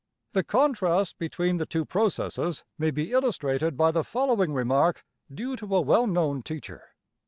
The 0.31 0.43
contrast 0.43 1.19
between 1.19 1.57
the 1.57 1.67
two 1.67 1.85
processes 1.85 2.63
may 2.79 2.89
be 2.89 3.11
illustrated 3.11 3.77
by 3.77 3.91
the 3.91 4.03
following 4.03 4.51
remark 4.51 5.05
due 5.31 5.55
to 5.57 5.75
a 5.75 5.81
well 5.81 6.07
known 6.07 6.41
teacher. 6.41 6.95